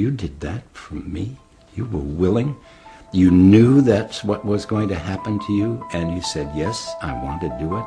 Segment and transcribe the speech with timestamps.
[0.00, 1.36] You did that for me?
[1.74, 2.56] You were willing?
[3.12, 7.12] You knew that's what was going to happen to you, and you said, Yes, I
[7.22, 7.84] want to do it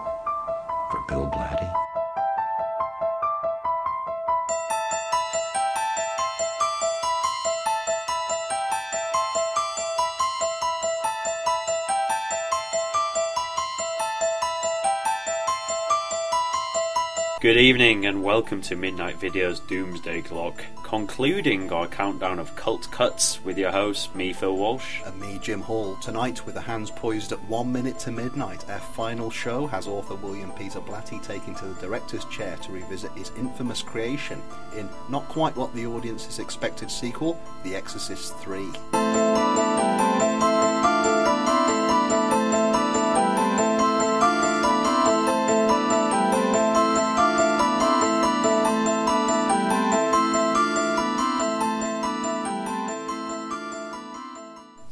[0.92, 1.83] for Bill Blatty?
[17.44, 23.44] Good evening and welcome to Midnight Video's Doomsday Clock, concluding our countdown of cult cuts
[23.44, 25.02] with your host, me, Phil Walsh.
[25.06, 25.98] And me, Jim Hall.
[25.98, 30.16] Tonight, with the hands poised at one minute to midnight, our final show has author
[30.16, 34.42] William Peter Blatty taking to the director's chair to revisit his infamous creation
[34.78, 39.93] in not quite what the audience's expected sequel, The Exorcist 3.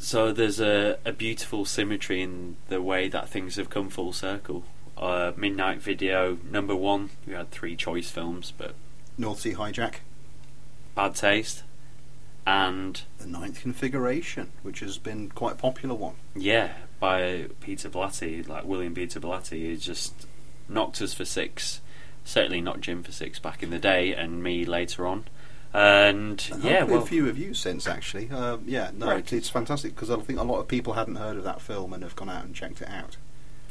[0.02, 4.64] So there's a, a beautiful symmetry in the way that things have come full circle.
[4.98, 8.74] Uh, Midnight Video number one, we had three choice films, but
[9.16, 9.98] North Sea Hijack,
[10.96, 11.64] bad taste.
[12.48, 16.16] And The Ninth Configuration, which has been quite a popular one.
[16.36, 20.26] yeah, by Peter Blatty, like William Peter Blatty, he just
[20.68, 21.80] knocked us for six.
[22.26, 25.26] Certainly not Jim for six back in the day, and me later on.
[25.74, 28.30] And And yeah, well, a few of you since actually.
[28.32, 29.20] Uh, yeah, no, Right.
[29.20, 31.94] it's, it's fantastic because I think a lot of people hadn't heard of that film
[31.94, 33.18] and have gone out and checked it out.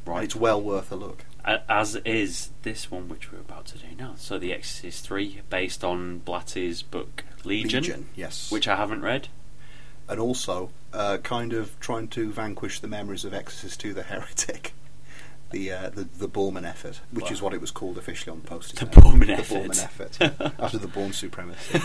[0.06, 0.24] And right.
[0.24, 1.24] it's well worth a look.
[1.44, 4.14] A- as is this one which we're about to do now.
[4.16, 8.50] So, The Exorcist 3, based on Blatty's book Legion, Legion, yes.
[8.50, 9.28] which I haven't read.
[10.08, 14.72] and also uh, kind of trying to vanquish the memories of Exorcist 2 the Heretic.
[15.50, 18.46] The, uh, the the Boorman effort, which is what it was called officially on the
[18.46, 18.84] poster.
[18.84, 19.72] The Boorman the effort.
[19.72, 21.80] Boorman effort after the Bourne supremacy.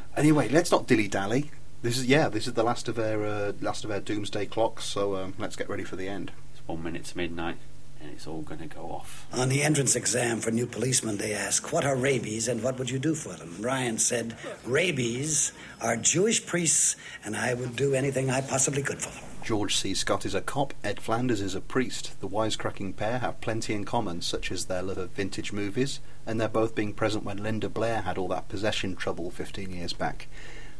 [0.16, 1.50] anyway, let's not dilly dally.
[1.82, 4.84] This is yeah, this is the last of our uh, last of our doomsday clocks.
[4.84, 6.32] So um, let's get ready for the end.
[6.52, 7.58] It's one minute to midnight,
[8.06, 9.26] and it's all going to go off.
[9.32, 12.88] On the entrance exam for new policemen, they ask, What are rabies and what would
[12.88, 13.56] you do for them?
[13.60, 16.94] Ryan said, Rabies are Jewish priests,
[17.24, 19.24] and I would do anything I possibly could for them.
[19.42, 19.92] George C.
[19.94, 22.20] Scott is a cop, Ed Flanders is a priest.
[22.20, 26.40] The wisecracking pair have plenty in common, such as their love of vintage movies, and
[26.40, 30.28] they're both being present when Linda Blair had all that possession trouble 15 years back.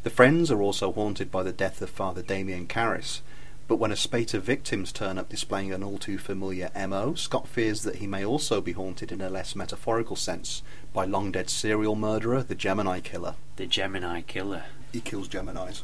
[0.05, 3.21] The friends are also haunted by the death of Father Damien Karras,
[3.69, 7.49] but when a spate of victims turn up displaying an all too familiar MO, Scott
[7.49, 10.63] fears that he may also be haunted in a less metaphorical sense
[10.93, 13.35] by long dead serial murderer, the Gemini Killer.
[13.57, 14.65] The Gemini Killer.
[14.93, 15.83] He kills Geminis.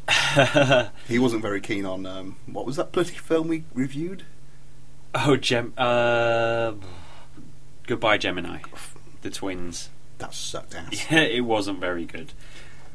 [1.09, 4.25] he wasn't very keen on, um, what was that bloody film we reviewed?
[5.15, 5.75] Oh, Gem.
[5.77, 6.73] Uh,
[7.87, 8.61] goodbye, Gemini.
[9.23, 9.91] The twins.
[10.19, 11.11] That sucked ass.
[11.11, 12.33] Yeah, it wasn't very good.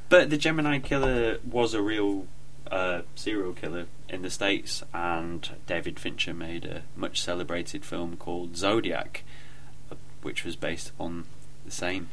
[0.09, 2.25] But the Gemini Killer was a real
[2.71, 8.55] uh, serial killer in the States, and David Fincher made a much celebrated film called
[8.57, 9.23] Zodiac,
[9.91, 11.25] uh, which was based upon
[11.65, 12.09] the same.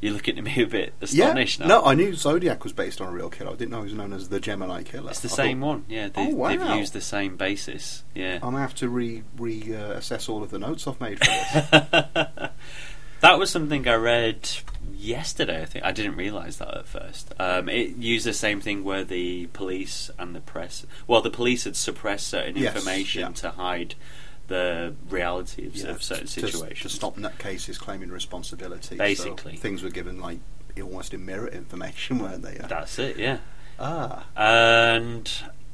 [0.00, 1.66] You're looking at me a bit astonished yeah.
[1.66, 1.80] now.
[1.80, 3.50] No, I knew Zodiac was based on a real killer.
[3.50, 5.10] I didn't know he was known as the Gemini Killer.
[5.10, 6.08] It's the I same thought, one, yeah.
[6.08, 6.48] They, Oh, wow.
[6.50, 8.34] They've used the same basis, yeah.
[8.34, 12.50] I'm gonna have to re re uh, all of the notes I've made for this.
[13.20, 14.48] That was something I read
[14.94, 15.62] yesterday.
[15.62, 17.32] I think I didn't realise that at first.
[17.38, 20.86] Um, it used the same thing where the police and the press.
[21.06, 23.28] Well, the police had suppressed certain Yes, information yeah.
[23.32, 23.94] to hide
[24.46, 26.80] the reality of, Yeah, of certain to, situations.
[26.92, 28.96] to stop nutcases claiming responsibility.
[28.96, 29.56] So Basically.
[29.56, 30.38] things were given like
[30.80, 32.54] almost in mirror information, weren't they?
[32.54, 33.38] That's it, yeah.
[33.80, 35.30] ah, And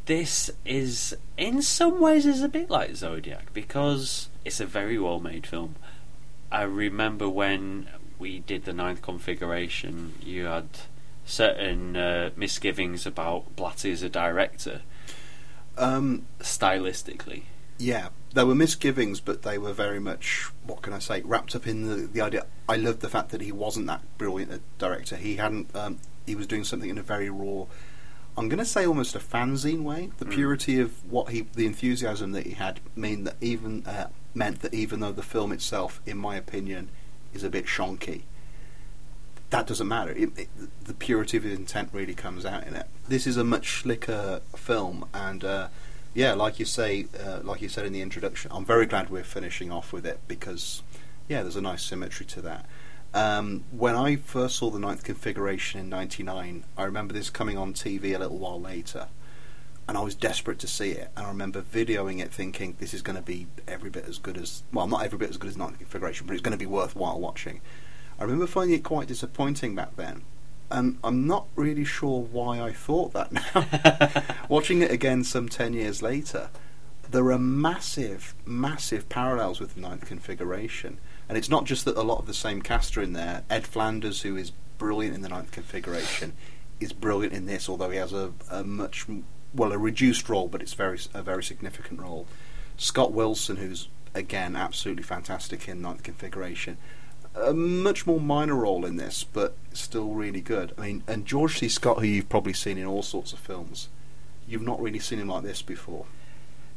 [0.07, 5.21] this is, in some ways, is a bit like Zodiac because it's a very well
[5.21, 5.77] made film.
[6.61, 7.89] I remember when
[8.19, 10.69] we did the ninth configuration, you had
[11.27, 14.83] certain uh, misgivings about Blatty as a director,
[15.77, 17.43] um, stylistically.
[17.79, 18.09] yeah.
[18.35, 21.87] There were misgivings, but they were very much what can I say wrapped up in
[21.89, 22.47] the the idea.
[22.69, 25.15] I loved the fact that he wasn't that brilliant a director.
[25.17, 25.67] He hadn't.
[25.77, 27.67] Um, he was doing something in a very raw.
[28.37, 30.11] I'm going to say almost a fanzine way.
[30.19, 30.33] The Mm.
[30.35, 34.75] purity of what he, the enthusiasm that he had, mean that even uh, meant that
[34.75, 36.89] even though the film itself, in my opinion,
[37.33, 38.23] is a bit shonky,
[39.51, 40.11] that doesn't matter.
[40.13, 40.49] It, it,
[40.85, 42.87] the purity of intent really comes out in it.
[43.09, 45.69] This is a much slicker film, and uh,
[46.13, 49.23] yeah, like you say, uh, like you said in the introduction, I'm very glad we're
[49.23, 50.83] finishing off with it because
[51.29, 52.67] yeah, there's a nice symmetry to that.
[53.13, 57.75] Um, when I first saw the ninth configuration in '99, I remember this coming on
[57.75, 59.07] TV a little while later,
[59.87, 61.11] and I was desperate to see it.
[61.17, 64.37] And I remember videoing it, thinking this is going to be every bit as good
[64.37, 66.67] as well, not every bit as good as ninth configuration, but it's going to be
[66.67, 67.61] worthwhile watching.
[68.19, 70.23] I remember finding it quite disappointing back then,
[70.71, 74.35] and I'm not really sure why I thought that now.
[74.49, 76.49] Watching it again some 10 years later,
[77.11, 80.99] there are massive, massive parallels with the ninth configuration.
[81.29, 83.43] And it's not just that a lot of the same cast are in there.
[83.51, 86.33] Ed Flanders, who is brilliant in the ninth configuration,
[86.81, 89.07] is brilliant in this, although he has a, a much,
[89.55, 92.27] well, a reduced role, but it's very a very significant role.
[92.77, 96.77] Scott Wilson, who's again absolutely fantastic in ninth configuration,
[97.35, 100.73] a much more minor role in this, but still really good.
[100.79, 101.69] I mean, and George C.
[101.69, 103.89] Scott, who you've probably seen in all sorts of films,
[104.47, 106.07] you've not really seen him like this before.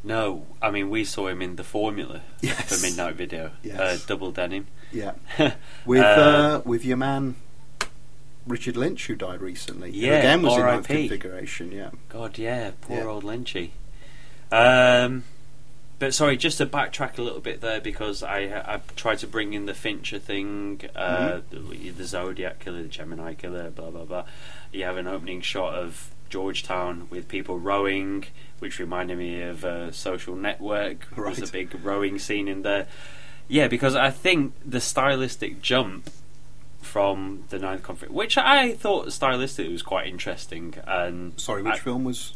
[0.03, 2.69] No, I mean we saw him in the Formula Yes.
[2.79, 3.79] for Midnight Video, Yes.
[3.79, 4.67] uh, double denim.
[4.91, 5.13] Yeah,
[5.85, 7.35] with Uh, uh, with your man
[8.47, 9.91] Richard Lynch, who died recently.
[9.91, 11.07] Yeah, again was in ninth R.I.P..
[11.09, 11.71] configuration.
[11.71, 13.03] Yeah, God, yeah, poor Yeah.
[13.05, 13.71] old Lynchy.
[14.51, 15.23] Um,
[15.99, 19.53] but sorry, just to backtrack a little bit there because I I tried to bring
[19.53, 24.25] in the Fincher thing, uh, the, the Zodiac killer, the Gemini killer, blah blah blah.
[24.71, 28.25] You have an opening shot of Georgetown with people rowing,
[28.59, 31.07] which reminded me of uh, Social Network.
[31.15, 32.87] There's a big rowing scene in there.
[33.47, 36.09] Yeah, because I think the stylistic jump
[36.81, 41.77] from the ninth conflict, which I thought stylistically was quite interesting, and sorry, which I-
[41.79, 42.33] film was?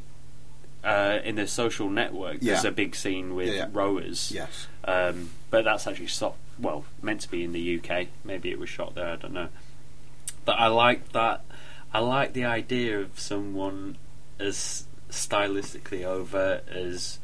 [0.84, 3.68] uh, in the social network, there's a big scene with Yeah, yeah.
[3.72, 4.32] rowers.
[4.34, 8.08] Yes, Um, but that's actually shot, well, meant to be in the UK.
[8.24, 9.50] Maybe it was shot there, I don't know.
[10.44, 11.42] But I like that.
[11.94, 13.98] I like the idea of someone
[14.40, 17.20] as stylistically over as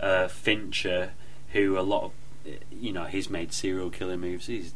[0.00, 1.10] uh, Fincher,
[1.52, 2.12] who a lot of,
[2.72, 4.46] you know, he's made serial killer movies.
[4.46, 4.74] He's,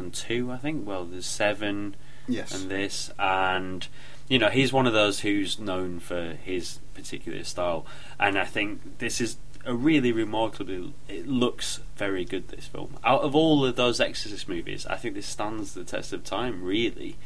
[0.00, 0.86] done two, I think.
[0.86, 1.94] Well, there's seven
[2.28, 3.86] yes, and this and
[4.28, 7.84] you know he's one of those who's known for his particular style.
[8.18, 12.96] And i think this is a really remarkably it looks very good this film.
[13.04, 16.62] Out of all of those exorcist movies i think this stands the test of time
[16.62, 17.16] really.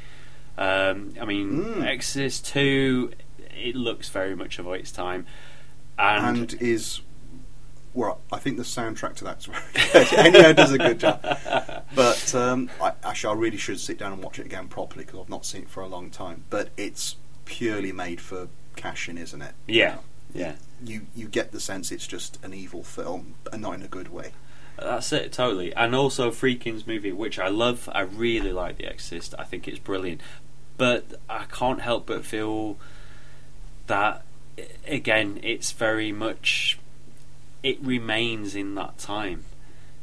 [0.57, 1.85] Um, i mean Mm.
[1.85, 3.13] exorcist 2
[3.57, 5.27] it looks very much of its time.
[5.99, 7.01] And, and is
[7.95, 9.47] well, I think the soundtrack to that's
[10.11, 10.57] very good.
[10.57, 11.21] Does a good job,
[11.95, 15.21] but um, I, actually, I really should sit down and watch it again properly because
[15.21, 16.45] I've not seen it for a long time.
[16.51, 19.55] But it's purely made for cash in, isn't it?
[19.69, 19.99] yeah
[20.35, 23.89] yeah You you get the sense it's just an evil film, and not in a
[23.89, 24.33] good way.
[24.77, 25.73] That's it, totally.
[25.75, 27.89] And also Friedkin's movie, which I love.
[27.95, 29.35] I really like The Exorcist.
[29.39, 30.21] I think it's brilliant.
[30.77, 32.77] But I can't help but feel
[33.87, 34.25] that,
[34.87, 36.81] again, it's very much.
[37.65, 39.45] It remains in that time.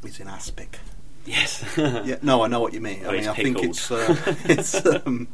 [0.04, 0.80] It's in aspic.
[1.26, 1.64] Yes.
[1.78, 3.04] yeah, no, I know what you mean.
[3.06, 4.16] Oh, I mean, I think it's uh,
[4.46, 4.84] it's.
[4.86, 5.28] Um,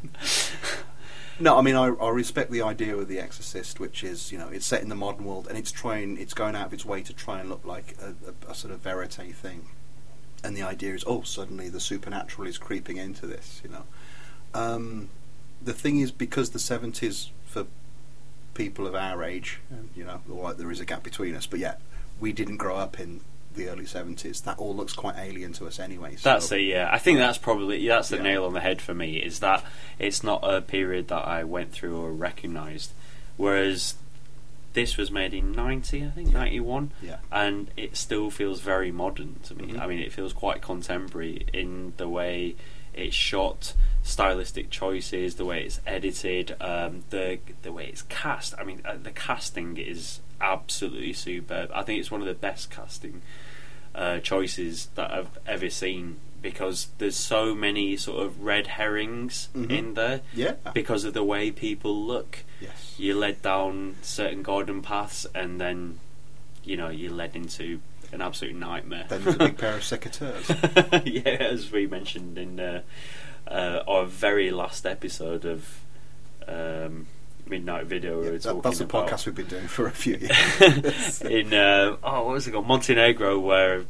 [1.39, 4.49] no, I mean, I, I respect the idea of The Exorcist, which is you know
[4.49, 7.01] it's set in the modern world and it's trying, it's going out of its way
[7.03, 9.69] to try and look like a, a, a sort of verite thing.
[10.43, 13.61] And the idea is, oh, suddenly the supernatural is creeping into this.
[13.63, 13.83] You know,
[14.53, 15.09] um,
[15.63, 17.67] the thing is because the seventies for
[18.53, 19.61] people of our age,
[19.95, 21.79] you know, although there is a gap between us, but yet
[22.19, 23.21] we didn't grow up in
[23.55, 24.41] the early seventies.
[24.41, 26.15] That all looks quite alien to us anyway.
[26.15, 26.29] So.
[26.29, 26.61] That's it.
[26.61, 28.23] Yeah, I think that's probably that's the Yeah.
[28.23, 29.17] nail on the head for me.
[29.17, 29.63] Is that
[29.99, 32.91] it's not a period that I went through or recognised,
[33.35, 33.95] whereas
[34.73, 36.39] this was made in ninety, I think Yeah.
[36.39, 37.17] ninety one, Yeah.
[37.31, 39.73] and it still feels very modern to me.
[39.73, 39.79] Mhm.
[39.79, 42.55] I mean, it feels quite contemporary in the way
[42.93, 48.53] it's shot, stylistic choices, the way it's edited, um, the the way it's cast.
[48.59, 51.71] I mean, uh, the casting is absolutely superb.
[51.73, 53.21] I think it's one of the best casting
[53.95, 59.71] uh, choices that I've ever seen because there's so many sort of red herrings Mhm.
[59.71, 60.53] in there Yeah.
[60.73, 62.43] because of the way people look.
[62.61, 62.93] Yes.
[62.97, 65.99] You're led down certain garden paths, and then
[66.63, 67.79] you know you're led into
[68.11, 69.05] an absolute nightmare.
[69.09, 70.47] Then there's a big pair of secateurs.
[71.05, 72.81] yeah, as we mentioned in uh,
[73.47, 75.79] uh, our very last episode of
[76.47, 77.07] um,
[77.49, 79.91] Midnight Video, we Yeah, were that- talking that's a podcast we've been doing for a
[79.91, 81.21] few years.
[81.21, 82.67] in uh, oh, what was it called?
[82.67, 83.85] Montenegro, where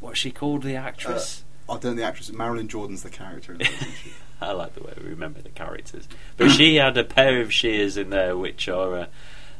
[0.00, 0.62] what's she called?
[0.62, 1.44] The actress.
[1.68, 2.30] I don't know the actress.
[2.32, 3.52] Marilyn Jordan's the character.
[3.54, 4.10] In it, isn't she?
[4.40, 7.96] I like the way we remember the characters, but she had a pair of shears
[7.96, 9.06] in there, which are uh,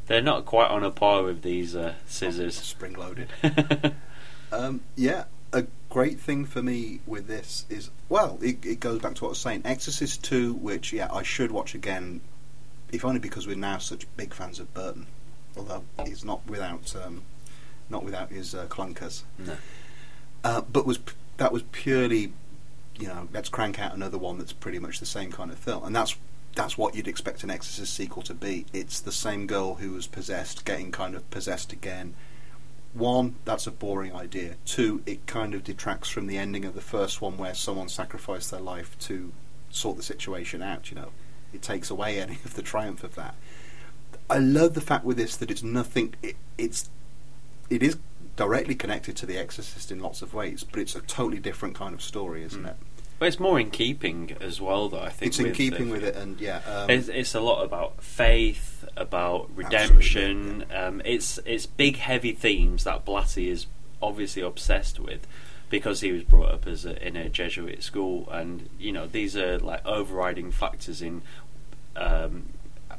[0.08, 2.56] they're not quite on a par with these uh, scissors.
[2.62, 3.28] Spring loaded.
[4.54, 5.24] Um, yeah,
[5.54, 9.28] a great thing for me with this is well, it, it goes back to what
[9.28, 9.62] I was saying.
[9.64, 12.20] Exorcist Two, which yeah, I should watch again,
[12.92, 15.06] if only because we're now such big fans of Burton.
[15.56, 17.22] Although he's not without um,
[17.90, 19.22] not without his uh, clunkers.
[19.38, 19.56] no.
[20.44, 22.32] Uh, but was p- that was purely,
[22.99, 25.84] you know, let's crank out another one that's pretty much the same kind of film,
[25.84, 26.16] and that's
[26.54, 28.66] that's what you'd expect an Exorcist sequel to be.
[28.72, 32.14] It's the same girl who was possessed getting kind of possessed again.
[32.92, 34.56] One, that's a boring idea.
[34.66, 38.50] Two, it kind of detracts from the ending of the first one, where someone sacrificed
[38.50, 39.32] their life to
[39.70, 40.90] sort the situation out.
[40.90, 41.08] You know,
[41.52, 43.35] it takes away any of the triumph of that.
[44.30, 46.14] I love the fact with this that it's nothing.
[46.23, 46.88] It, it's
[47.71, 47.97] it is
[48.37, 51.94] directly connected to The Exorcist in lots of ways, but it's a totally different kind
[51.94, 52.68] of story, isn't Mm.
[52.71, 52.76] it?
[53.18, 55.00] But it's more in keeping as well, though.
[55.00, 57.40] I think It's in with keeping the- with it, and yeah, um, It's, it's a
[57.40, 60.64] lot about faith, about redemption.
[60.75, 63.66] Um, it's it's big, heavy themes that Blatty is
[64.00, 65.26] obviously obsessed with
[65.71, 69.37] because he was brought up as a, in a Jesuit school, and you know these
[69.37, 71.23] are like overriding factors in
[71.96, 72.50] um,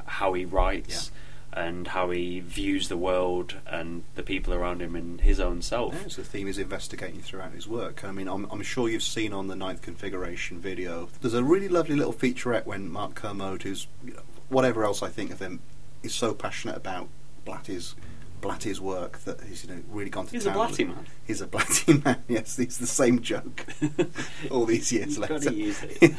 [0.06, 1.10] how he writes
[1.52, 5.94] and how he views the world and the people around him and his own self.
[5.94, 8.04] Yeah, so the theme is investigating throughout his work.
[8.04, 11.08] I mean, I'm, I'm sure you've seen on the ninth configuration video.
[11.20, 15.08] There's a really lovely little featurette when Mark Kermode, who's you know, whatever else I
[15.08, 15.60] think of him,
[16.02, 17.08] is so passionate about
[17.46, 17.94] Blatty's
[18.42, 20.68] Blatty's work that he's you know really gone to He's a town.
[20.68, 21.06] Blatty man.
[21.26, 22.22] He's a Blatty man.
[22.28, 23.64] Yes, it's the same joke
[24.50, 25.34] all these years later.
[25.34, 26.12] got to use it.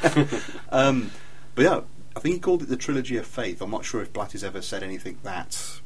[0.72, 1.10] um,
[1.54, 1.80] but yeah,
[2.16, 3.60] I think he called it the trilogy of faith.
[3.60, 5.80] I'm not sure if Blatty's ever said anything that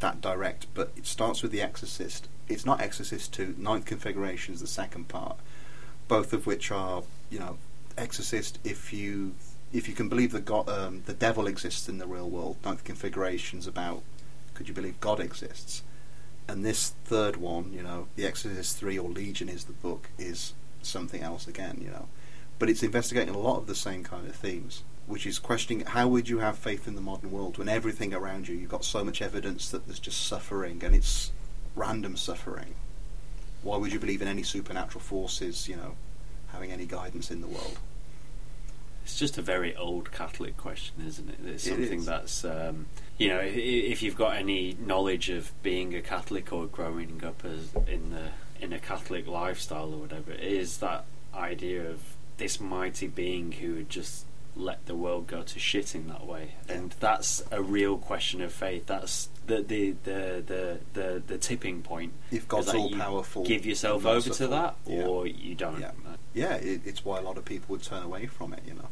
[0.00, 2.28] that direct, but it starts with the Exorcist.
[2.48, 3.54] It's not Exorcist Two.
[3.56, 5.38] Ninth Configuration is the second part,
[6.08, 7.58] both of which are you know
[7.96, 8.58] Exorcist.
[8.64, 9.36] If you
[9.72, 12.82] if you can believe that God, um, the devil exists in the real world, Ninth
[12.82, 14.02] Configuration's about
[14.54, 15.84] could you believe God exists?
[16.48, 20.54] And this third one, you know, The Exorcist Three or Legion is the book is
[20.82, 22.08] something else again, you know
[22.58, 26.08] but it's investigating a lot of the same kind of themes, which is questioning how
[26.08, 29.04] would you have faith in the modern world when everything around you, you've got so
[29.04, 31.32] much evidence that there's just suffering and it's
[31.76, 32.74] random suffering.
[33.62, 35.94] Why would you believe in any supernatural forces, you know,
[36.48, 37.78] having any guidance in the world?
[39.04, 41.38] It's just a very old Catholic question, isn't it?
[41.46, 42.06] It's something is.
[42.06, 42.86] that's, um,
[43.18, 47.72] you know, if you've got any knowledge of being a Catholic or growing up as
[47.86, 52.00] in the in a Catholic lifestyle or whatever, it is that idea of
[52.38, 54.24] this mighty being who would just
[54.56, 58.52] let the world go to shit in that way, and that's a real question of
[58.52, 58.86] faith.
[58.86, 62.12] That's the the the the the, the tipping point.
[62.30, 65.04] If God's all powerful, give yourself over to that, Yeah.
[65.06, 65.80] or you don't.
[65.80, 65.92] Yeah.
[66.34, 68.88] yeah, it, it's why a lot of people would turn away from it, you know.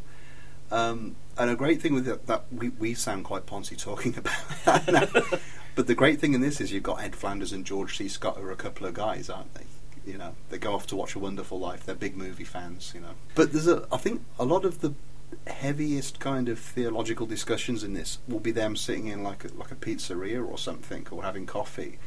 [0.71, 4.35] Um, and a great thing with it, that we, we sound quite poncy talking about
[4.65, 5.39] that now.
[5.75, 8.09] but the great thing in this is you've got Ed Flanders and George C.
[8.09, 9.65] Scott, who are a couple of guys, aren't they?
[10.07, 11.85] You know, they go off to watch A Wonderful Life.
[11.87, 13.15] They're big movie fans, you know.
[13.35, 14.95] But there's a, I think, a lot of the
[15.47, 19.71] heaviest kind of theological discussions in this will be them sitting in like a, like
[19.71, 21.99] a pizzeria or something, or having coffee.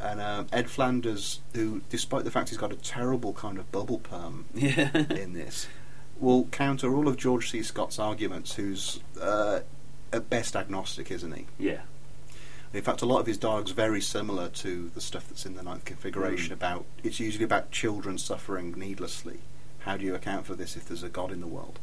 [0.00, 3.98] And um, Ed Flanders, who, despite the fact he's got a terrible kind of bubble
[3.98, 4.90] perm Yeah.
[5.10, 5.66] in this,
[6.20, 7.62] will counter all of George C.
[7.62, 9.60] Scott's arguments, who's uh,
[10.12, 11.46] at best agnostic, isn't he?
[11.58, 11.80] yeah.
[12.70, 15.62] In fact, a lot of his dialogue's very similar to the stuff that's in the
[15.62, 16.50] ninth configuration.
[16.50, 16.52] Mm.
[16.52, 19.38] About it's usually about children suffering needlessly.
[19.80, 21.78] How do you account for this if there's a God in the world?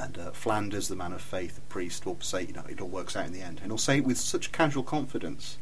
[0.00, 2.88] And uh, Flanders, the man of faith, the priest, will say, you know, it all
[2.88, 5.58] works out in the end, and he'll say it with such casual confidence,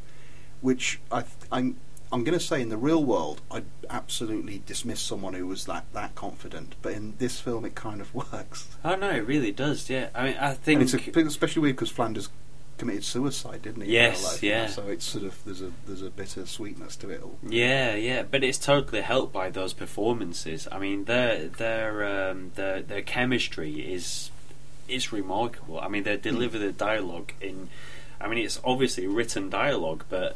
[0.61, 1.75] which I, th- I'm,
[2.11, 5.85] I'm going to say in the real world, I'd absolutely dismiss someone who was that
[5.93, 6.75] that confident.
[6.81, 8.67] But in this film, it kind of works.
[8.83, 9.89] Oh no, it really does.
[9.89, 12.29] Yeah, I mean, I think And it's a, especially weird because Flanders
[12.79, 13.91] committed suicide, didn't he?
[13.93, 14.65] Yes, life, yeah.
[14.67, 17.37] So it's sort of there's a there's a bitter sweetness to it all.
[17.47, 20.67] Yeah, yeah, but it's totally helped by those performances.
[20.71, 24.31] I mean, their their um, their their chemistry is
[24.87, 25.79] is remarkable.
[25.79, 27.69] I mean, they deliver the dialogue in.
[28.19, 30.35] I mean, it's obviously written dialogue, but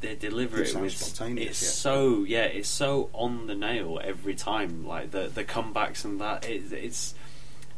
[0.00, 0.92] they deliver It it, with.
[0.96, 1.68] spontaneous, It's yeah.
[1.68, 4.86] so yeah, it's so on the nail every time.
[4.86, 6.44] Like the the comebacks and that.
[6.48, 7.14] It, it's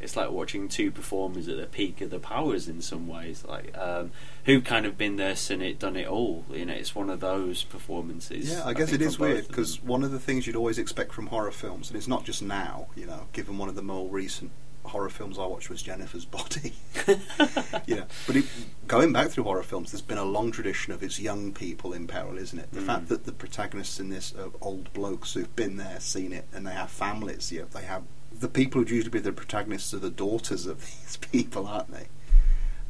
[0.03, 3.43] it's like watching two performers at the peak of the powers in some ways.
[3.47, 4.11] Like um,
[4.45, 6.45] who kind of been there, seen it, done it all.
[6.51, 8.51] You know, it's one of those performances.
[8.51, 11.13] Yeah, I guess think, it is weird because one of the things you'd always expect
[11.13, 14.07] from horror films, and it's not just now, you know, given one of the more
[14.09, 14.51] recent
[14.85, 16.73] horror films I watched was Jennifer's Body.
[17.87, 18.43] you know, but it,
[18.85, 22.05] going back through horror films, there's been a long tradition of it's young people in
[22.05, 22.69] peril, isn't it?
[22.73, 22.85] The Mm.
[22.85, 26.67] fact that the protagonists in this are old blokes who've been there, seen it, and
[26.67, 27.49] they have families.
[27.49, 28.03] You know, they have
[28.39, 32.07] the people who'd usually be the protagonists are the daughters of these people, aren't they?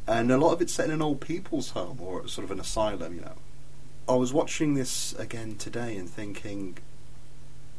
[0.06, 2.60] And a lot of it's set in an old people's home or sort of an
[2.60, 3.36] asylum, you know.
[4.06, 6.76] I was watching this again today and thinking,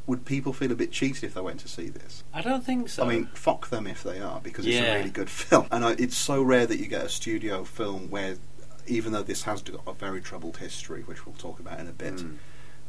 [0.08, 2.24] would people feel a bit cheated if they went to see this?
[2.34, 3.04] I don't think so.
[3.04, 4.94] I mean, fuck them if they are, because it's Yeah.
[4.94, 5.68] a really good film.
[5.72, 8.38] And I, it's so rare that you get a studio film where,
[8.88, 11.92] even though this has got a very troubled history, which we'll talk about in a
[11.92, 12.38] bit, Mm.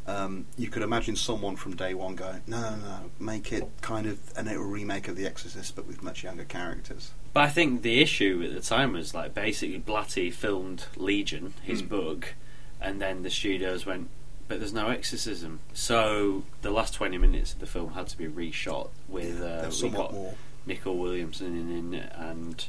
[0.06, 4.06] Um, you could imagine someone from day one going, no, no, no, make it kind
[4.06, 7.10] of an, a remake of The Exorcist, but with much younger characters.
[7.32, 11.82] But I think the issue at the time was like basically Blatty filmed Legion, his
[11.82, 11.88] Mm.
[11.88, 12.34] book,
[12.80, 14.08] and then the studios went,
[14.46, 15.58] but there's no exorcism.
[15.74, 19.40] So the last 20 minutes of the film had to be reshot with.
[19.40, 20.34] Yeah, uh, we somewhat got, more
[20.66, 22.64] Nicol Williamson in it and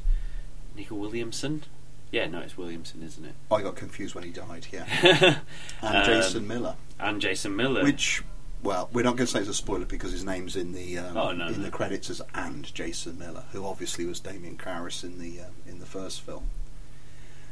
[0.76, 1.64] Nicol Williamson.
[2.12, 3.34] Yeah, no, it's Williamson, isn't it?
[3.52, 4.68] I got confused when he died.
[4.72, 4.86] Yeah,
[5.82, 7.84] and Um, Jason Miller, and Jason Miller.
[7.84, 8.24] which.
[8.64, 11.16] Well, we're not going to say it's a spoiler because his name's in the um,
[11.16, 11.64] Oh, no, in no.
[11.66, 15.80] the credits as and Jason Miller, who obviously was Damien Karras in the um, in
[15.80, 16.46] the first film.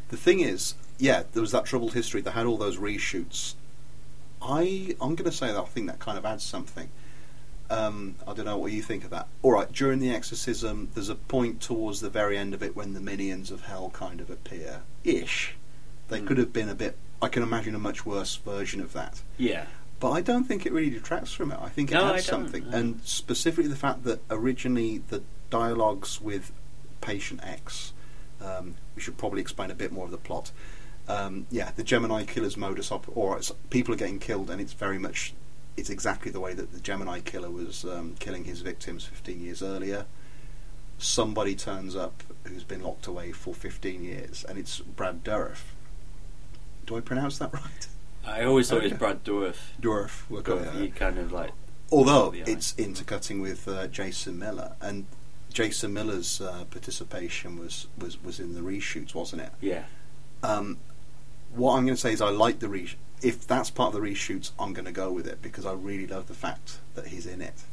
[0.09, 2.21] The thing is, yeah, there was that troubled history.
[2.21, 3.53] They had all those reshoots.
[4.41, 6.89] I I'm going to say that I think that kind of adds something.
[7.69, 9.27] Um, I don't know what you think of that.
[9.41, 12.93] All right, during the exorcism, there's a point towards the very end of it when
[12.93, 14.81] the minions of hell kind of appear.
[15.03, 15.55] Ish.
[16.09, 16.27] They Hmm.
[16.27, 16.97] could have been a bit.
[17.21, 19.21] I can imagine a much worse version of that.
[19.37, 19.65] yeah,
[19.99, 21.57] But I don't think it really detracts from it.
[21.59, 22.77] I think it No, adds something, no.
[22.77, 26.51] and specifically the fact that originally the dialogues with
[27.01, 27.93] Patient X.
[28.41, 30.51] Um, we should probably explain a bit more of the plot.
[31.07, 34.73] Um, yeah, the Gemini killer's modus operandi, or it's, people are getting killed, and it's
[34.73, 35.33] very much,
[35.77, 39.61] it's exactly the way that the Gemini killer was um, killing his victims 15 years
[39.61, 40.05] earlier.
[40.97, 45.63] Somebody turns up who's been locked away for 15 years, and it's Brad Dourif.
[46.85, 47.87] Do I pronounce that right?
[48.25, 49.57] I always thought it was Brad Dourif.
[49.81, 50.23] Dourif.
[50.29, 50.81] We'll go with that.
[50.81, 51.51] You kind of like
[51.91, 55.05] Although it's intercutting with uh, Jason Miller, and
[55.53, 59.51] Jason Miller's uh, participation was, was, was in the reshoots, wasn't it?
[59.61, 59.83] yeah,
[60.43, 60.77] Um,
[61.53, 62.97] what I'm going to say is I like the resh.
[63.21, 66.07] If that's part of the reshoots, I'm going to go with it because I really
[66.07, 67.63] love the fact that he's in it.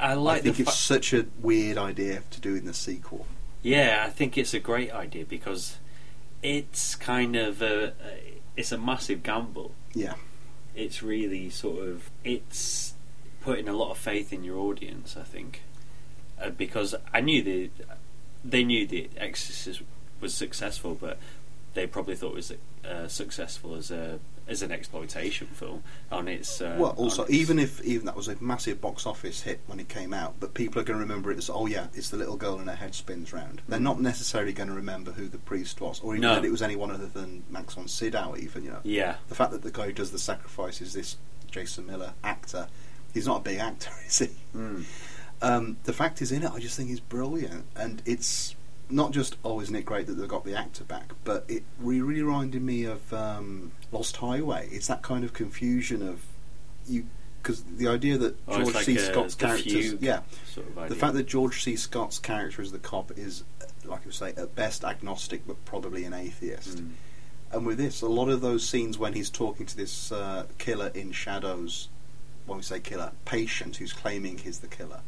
[0.00, 3.26] I like I think it's fa- such a weird idea to do in the sequel.
[3.62, 5.78] Yeah, I think it's a great idea because
[6.42, 7.92] it's kind of a,
[8.56, 9.72] it's a massive gamble.
[9.94, 10.14] Yeah,
[10.74, 12.94] It's really sort of it's
[13.40, 15.16] putting a lot of faith in your audience.
[15.16, 15.62] I think
[16.40, 17.70] uh, because I knew the
[18.44, 19.82] they knew the Exorcist
[20.20, 21.18] was successful, but
[21.74, 22.52] they probably thought it was
[22.88, 26.62] uh, successful as a as an exploitation film on its.
[26.62, 29.78] Uh, well, also its- even if even that was a massive box office hit when
[29.78, 32.16] it came out, but people are going to remember it as oh yeah, it's the
[32.16, 33.60] little girl and her head spins round.
[33.68, 36.34] They're not necessarily going to remember who the priest was, or even No.
[36.36, 38.34] that it was anyone other than Max von Sydow.
[38.38, 41.16] Even you know, yeah, the fact that the guy who does the sacrifice is this
[41.50, 42.68] Jason Miller actor.
[43.14, 44.28] He's not a big actor, is he?
[44.56, 44.84] mm.
[45.40, 48.54] Um, the fact is in it, I just think he's brilliant, and it's
[48.90, 52.00] not just oh, isn't it great that they got the actor back, but it re-
[52.00, 54.68] really reminded me of um, Lost Highway.
[54.70, 56.24] It's that kind of confusion of
[56.86, 57.06] you
[57.42, 58.98] because the idea that Oh, George like, C.
[58.98, 59.70] Scott's character,
[60.00, 60.20] yeah,
[60.52, 61.76] sort of the fact that George C.
[61.76, 63.44] Scott's character as the cop is,
[63.84, 66.78] like you say, at best agnostic, but probably an atheist.
[66.78, 66.92] Mm.
[67.50, 70.90] And with this, a lot of those scenes when he's talking to this uh, killer
[70.94, 71.88] in shadows,
[72.44, 75.00] when we say killer, patient who's claiming he's the killer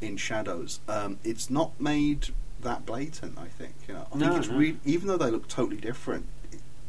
[0.00, 2.28] in shadows, um, it's not made
[2.62, 3.38] that blatant.
[3.38, 4.06] I think you know.
[4.12, 4.56] I No, think it's no.
[4.58, 6.26] re- even though they look totally different,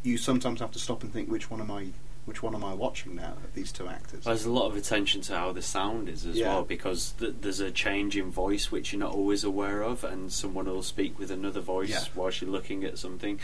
[0.03, 1.87] you sometimes have to stop and think which one am I,
[2.25, 4.23] which one am I watching now of these two actors?
[4.25, 6.47] There's a lot of attention to how the sound is as Yeah.
[6.49, 10.31] well because th- there's a change in voice which you're not always aware of, and
[10.31, 12.03] someone will speak with another voice Yeah.
[12.15, 13.39] whilst you're looking at something.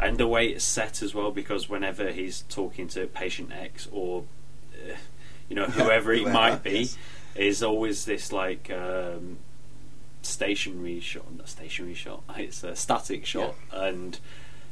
[0.00, 4.24] And the way it's set as well, because whenever he's talking to patient X or
[4.74, 4.94] uh,
[5.48, 6.96] you know whoever it Whoever, might be, yes.
[7.36, 9.36] is always this like um,
[10.22, 12.22] stationary shot, not stationary shot.
[12.36, 14.18] It's a static shot, and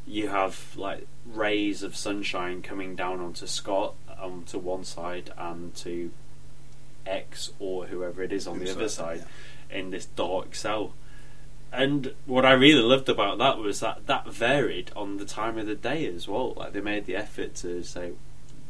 [0.07, 6.11] you have like rays of sunshine coming down onto Scott onto one side and to
[7.07, 9.25] X or whoever it is on the other side
[9.71, 10.95] in this dark cell.
[11.73, 15.67] And what I really loved about that was that that varied on the time of
[15.67, 16.53] the day as well.
[16.55, 18.13] Like they made the effort to say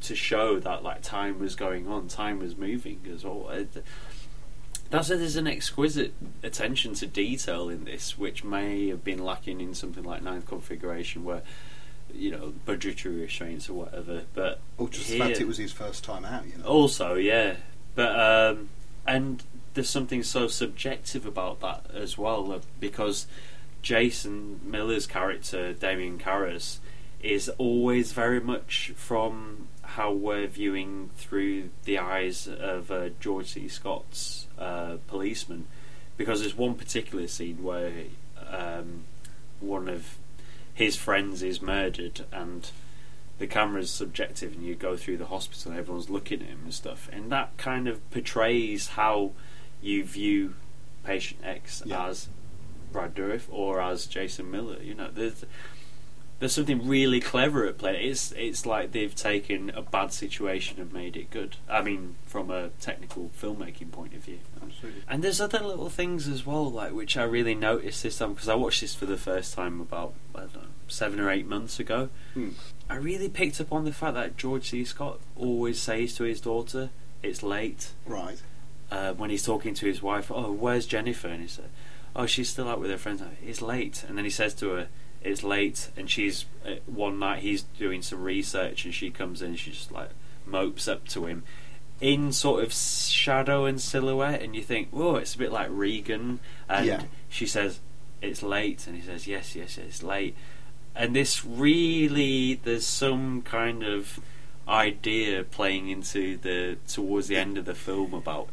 [0.03, 3.49] to show that like time was going on, time was moving as well.
[3.51, 3.85] It-
[4.90, 9.61] that's why there's an exquisite attention to detail in this, which may have been lacking
[9.61, 11.42] in something like Ninth Configuration, where
[12.12, 14.22] you know budgetary restraints or whatever.
[14.35, 16.44] But Or just the here- fact it was his first time out.
[16.46, 16.64] You know.
[16.66, 17.55] also, yeah,
[17.94, 18.68] but um,
[19.07, 19.42] and
[19.74, 23.26] there's something so subjective about that as well, uh, because
[23.83, 26.79] Jason Miller's character, Damien Karras,
[27.22, 33.68] is always very much from how we're viewing through the eyes of uh, George C.
[33.68, 35.66] Scott's uh, policeman,
[36.16, 37.92] because there's one particular scene where
[38.48, 39.05] um,
[39.61, 40.16] one of
[40.74, 42.70] his friends is murdered and
[43.38, 46.74] the camera's subjective and you go through the hospital and everyone's looking at him and
[46.74, 49.31] stuff and that kind of portrays how
[49.83, 50.55] you view
[51.05, 52.07] patient X Yeah.
[52.07, 52.29] as
[52.92, 55.44] Brad Dourif or as Jason Miller you know there's
[56.40, 60.92] there's something really clever at play it's it's like they've taken a bad situation and
[60.92, 65.03] made it good I mean from a technical filmmaking point of view Absolutely.
[65.09, 68.48] and there's other little things as well, like which I really noticed this time because
[68.48, 71.79] I watched this for the first time about I don't know seven or eight months
[71.79, 72.09] ago.
[72.35, 72.48] Hmm.
[72.88, 74.85] I really picked up on the fact that George C.
[74.85, 76.90] Scott always says to his daughter,
[77.22, 78.42] "It's late," Right.
[78.90, 81.68] uh, when he's talking to his wife, "Oh, where's Jennifer?" and he said,
[82.16, 83.22] "Oh, she's still out with her friends.
[83.46, 84.88] It's late." And then he says to her,
[85.22, 89.56] "It's late," and she's uh, one night he's doing some research, and she comes in,
[89.56, 90.11] she just like
[90.46, 91.42] mopes up to him
[92.00, 96.40] in sort of shadow and silhouette, and you think, whoa it's a bit like Regan,"
[96.68, 97.02] and Yeah.
[97.28, 97.80] she says,
[98.22, 100.35] "It's late," and he says, "Yes, yes, it's late."
[100.94, 104.18] And this really, there's some kind of
[104.66, 108.48] idea playing into the towards the end of the film about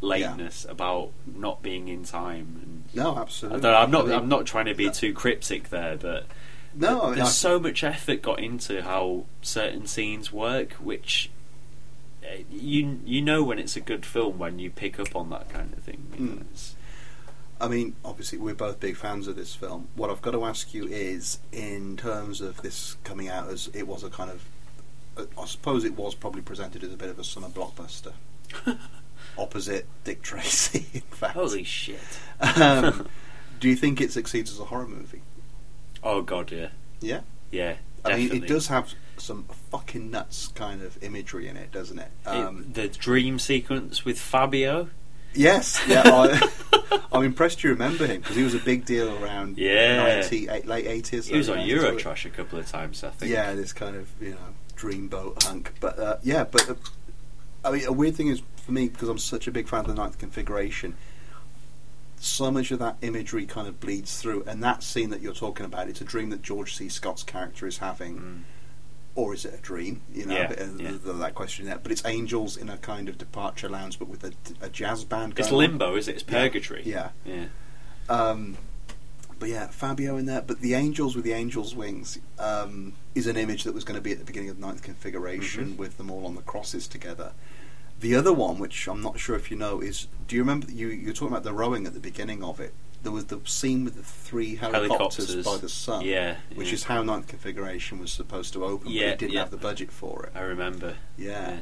[0.00, 2.60] lateness, about not being in time.
[2.62, 3.60] And No, absolutely.
[3.62, 4.04] don't I'm not.
[4.04, 4.92] I mean, I'm not trying to be no.
[4.92, 6.26] too cryptic there, but
[6.74, 11.30] No, I mean, there's I- so much effort got into how certain scenes work, which
[12.24, 15.48] uh, you you know when it's a good film when you pick up on that
[15.48, 16.06] kind of thing.
[16.18, 16.40] You know, Mm.
[16.42, 16.74] it's-
[17.60, 19.88] I mean, obviously, we're both big fans of this film.
[19.96, 23.88] What I've got to ask you is, in terms of this coming out as it
[23.88, 24.44] was a kind of,
[25.16, 28.12] uh, I suppose it was probably presented as a bit of a summer blockbuster,
[29.38, 30.86] opposite Dick Tracy.
[30.94, 31.98] In fact, Holy shit!
[32.40, 33.06] Um,
[33.60, 35.22] do you think it succeeds as a horror movie?
[36.02, 36.68] Oh god, yeah,
[37.00, 37.20] Yeah,
[37.50, 37.76] yeah.
[38.04, 42.10] I mean, it does have some fucking nuts kind of imagery in it, doesn't it?
[42.24, 44.90] It- Um, the dream sequence with Fabio.
[45.34, 46.02] yes, yeah.
[46.04, 50.20] I, I'm impressed you remember him because he was a big deal around Yeah.
[50.20, 51.24] 90, eight- late 80s.
[51.24, 53.32] He was on Eurotrash a couple of times, I think.
[53.32, 55.72] Yeah, this kind of you know dreamboat hunk.
[55.80, 56.74] But uh, yeah, but uh,
[57.64, 59.86] I mean, a weird thing is for me because I'm such a big fan of
[59.86, 60.94] the ninth configuration.
[62.20, 65.64] So much of that imagery kind of bleeds through, and that scene that you're talking
[65.64, 66.88] about, it's a dream that George C.
[66.90, 68.42] Scott's character is having, Mm.
[69.14, 70.02] or is it a dream?
[70.12, 70.90] You know, Yeah, of yeah.
[71.02, 71.78] the- that question there.
[71.82, 75.38] But it's angels in a kind of departure lounge, but with a, a jazz band.
[75.38, 75.70] It's going on.
[75.78, 76.14] limbo, is it?
[76.16, 76.82] It's purgatory.
[76.84, 77.10] yeah.
[77.24, 77.46] yeah.
[78.10, 78.56] Um,
[79.38, 80.42] but yeah, Fabio in there.
[80.42, 84.02] But the angels with the angels' wings um, is an image that was going to
[84.02, 85.76] be at the beginning of the ninth configuration Mhm.
[85.76, 87.32] with them all on the crosses together.
[88.00, 90.88] The other one, which I'm not sure if you know, is do you remember you
[90.88, 92.72] you were talking about the rowing at the beginning of it?
[93.02, 95.44] There was the scene with the three helicopters, Helicopters.
[95.44, 96.74] by the sun, Yeah, which yeah.
[96.74, 99.40] is how ninth configuration was supposed to open, but Yeah, it didn't yeah.
[99.40, 100.32] have the budget for it.
[100.34, 100.96] I remember.
[101.16, 101.58] Yeah.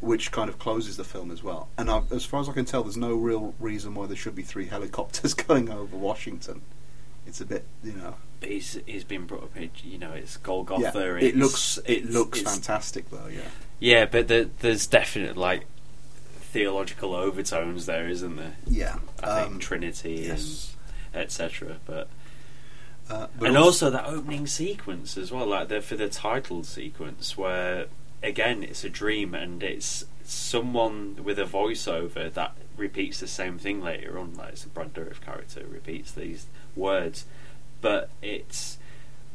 [0.00, 1.68] Which kind of closes the film as well.
[1.76, 4.34] And I, as far as I can tell, there's no real reason why there should
[4.34, 6.62] be three helicopters going over Washington.
[7.26, 8.14] It's a bit, you know.
[8.40, 9.50] But he's he's been brought up.
[9.84, 10.82] You know, it's Golgotha.
[10.94, 13.26] yeah, it's, it looks it it's- looks it's- fantastic though.
[13.30, 13.40] Yeah.
[13.80, 15.66] Yeah, but the, there's definite like
[16.52, 18.56] theological overtones there, isn't there?
[18.66, 18.98] Yeah.
[19.22, 20.74] I Um, think Trinity yes.
[21.14, 21.76] and etc.
[21.86, 22.08] But
[23.10, 27.86] Uh, and also that opening sequence as well, like the for the title sequence, where
[28.22, 33.80] again it's a dream and it's someone with a voiceover that repeats the same thing
[33.82, 34.34] later on.
[34.34, 37.24] Like it's a Brad Dourif character repeats these words,
[37.80, 38.76] but it's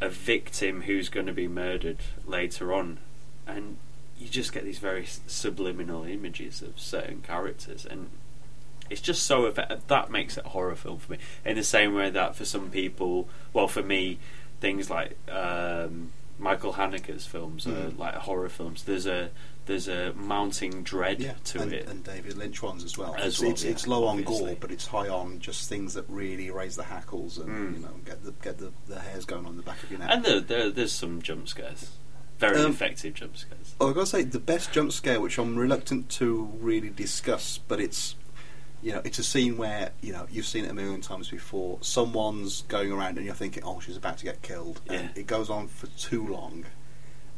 [0.01, 1.97] a victim who's going to be murdered
[2.27, 2.99] later on,
[3.47, 3.77] and
[4.19, 8.09] you just get these very subliminal images of certain characters and
[8.89, 11.17] it's just so effect- that makes it a horror film for me.
[11.45, 14.19] In the same way that for some people, well, for me,
[14.59, 17.97] things like um, Michael Haneke's films are Mm.
[17.97, 18.83] like horror films.
[18.83, 19.29] There's a
[19.65, 21.87] there's a mounting dread yeah, to and, it.
[21.87, 23.15] and David Lynch ones as well.
[23.15, 25.93] As it's well, it's, yeah, it's low on gore, but it's high on just things
[25.93, 27.73] that really raise the hackles and Mm.
[27.75, 30.09] you know get the get the, the hairs going on the back of your neck.
[30.11, 31.89] and there, there, there's some jump scares,
[32.39, 33.75] very Um, effective jump scares.
[33.79, 37.57] Oh, I've got to say, the best jump scare, which I'm reluctant to really discuss,
[37.67, 38.15] but it's,
[38.81, 41.77] you know, it's a scene where, you know, you've seen it a million times before.
[41.81, 44.81] Someone's going around and you're thinking, oh, she's about to get killed.
[44.87, 45.21] And Yeah.
[45.21, 46.65] it goes on for too long.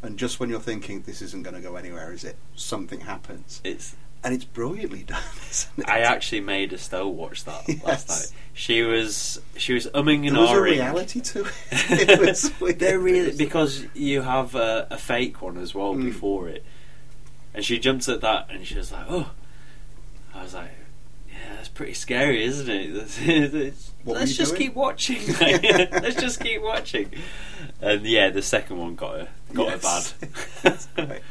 [0.02, 2.38] And just when you're thinking, this isn't going to go anywhere, is it?
[2.56, 3.62] Something happens.
[3.64, 3.96] It's
[4.26, 5.88] And it's brilliantly done, isn't it?
[5.88, 8.32] I actually made Estelle watch that last night.
[8.54, 10.72] She was she was umming and there was a ahhing.
[10.72, 11.54] reality to it.
[11.72, 12.52] it was.
[12.78, 16.06] They're really because you have a, a fake one as well Mm.
[16.06, 16.66] before it,
[17.54, 19.30] and she jumps at that and she was like, "Oh,"
[20.34, 20.72] I was like,
[21.30, 24.62] "Yeah, that's pretty scary, isn't it?" That's- let's just doing?
[24.70, 25.22] keep watching.
[25.40, 25.62] Like,
[25.92, 27.12] let's just keep watching.
[27.82, 30.14] And yeah, the second one got her got Yes.
[30.64, 31.22] her bad.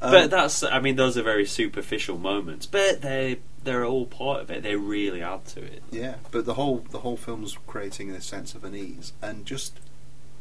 [0.00, 4.40] Um, but that's I mean those are very superficial moments, but they they're all part
[4.40, 4.62] of it.
[4.62, 5.82] They really add to it.
[5.90, 9.80] Yeah, but the whole the whole film's creating this sense of unease and just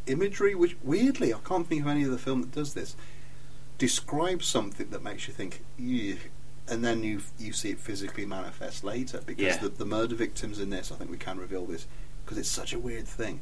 [0.06, 2.96] imagery, which weirdly I can't think of any other film that does this.
[3.78, 9.22] Describes something that makes you think, and then you you see it physically manifest later.
[9.26, 9.58] Because Yeah.
[9.58, 11.88] the, the murder victims in this, I think we can reveal this
[12.26, 13.40] because it's such a weird thing.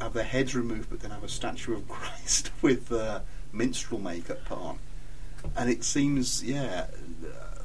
[0.00, 3.20] Have their heads removed, but then have a statue of Christ with uh,
[3.52, 4.78] minstrel makeup put on,
[5.56, 6.86] and it seems yeah.
[7.24, 7.62] Uh,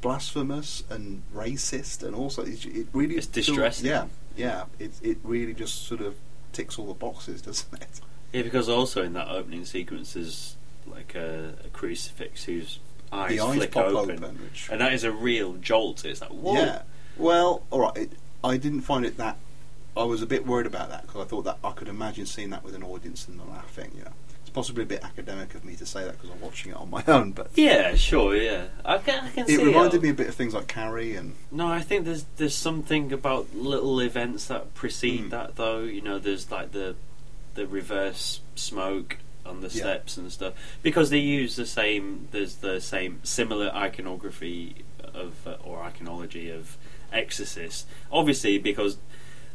[0.00, 3.86] blasphemous and racist, and also it, it really It's distressing.
[3.86, 4.64] Yeah, yeah.
[4.78, 6.14] It it really just sort of
[6.52, 8.00] ticks all the boxes, doesn't it?
[8.32, 12.78] Yeah, because also in that opening sequence there's like a, a crucifix whose
[13.12, 16.04] eyes, The eyes flick pop open, open, which- and that is a real jolt.
[16.04, 16.54] It's like whoa.
[16.54, 16.82] Yeah.
[17.16, 17.96] Well, all right.
[17.96, 18.12] It,
[18.44, 19.36] I didn't find it that.
[19.96, 22.50] I was a bit worried about that because I thought that I could imagine seeing
[22.50, 23.90] that with an audience and them laughing.
[23.96, 24.12] You know,
[24.58, 27.04] possibly a bit academic of me to say that because I'm watching it on my
[27.08, 28.64] own, but Yeah, sure, yeah.
[28.84, 30.02] I can, I can see it reminded it.
[30.02, 33.54] me a bit of things like Carrie and No, I think there's there's something about
[33.54, 35.30] little events that precede Mm.
[35.30, 35.78] that though.
[35.80, 36.96] You know, there's like the
[37.54, 39.82] the reverse smoke on the Yeah.
[39.82, 42.26] steps and stuff because they use the same.
[42.32, 46.76] There's the same similar iconography of uh, or iconology of
[47.12, 47.86] Exorcist.
[48.10, 48.98] Obviously, because